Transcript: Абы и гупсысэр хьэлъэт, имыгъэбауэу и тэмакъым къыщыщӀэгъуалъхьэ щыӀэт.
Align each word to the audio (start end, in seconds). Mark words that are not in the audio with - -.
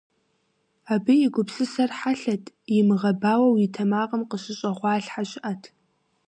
Абы 0.93 1.13
и 1.25 1.29
гупсысэр 1.33 1.91
хьэлъэт, 1.99 2.43
имыгъэбауэу 2.77 3.55
и 3.65 3.67
тэмакъым 3.73 4.21
къыщыщӀэгъуалъхьэ 4.29 5.23
щыӀэт. 5.29 5.63